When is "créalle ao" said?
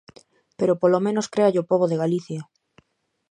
1.33-1.69